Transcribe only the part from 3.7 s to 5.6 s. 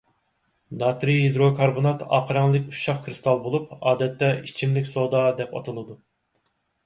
ئادەتتە «ئىچىملىك سودا» دەپ